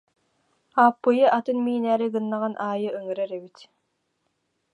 Ааппыйы 0.83 1.25
атын 1.37 1.57
миинээри 1.65 2.07
гыннаҕын 2.13 2.53
аайы 2.67 2.89
ыҥырар 2.99 3.31
эбит 3.37 3.57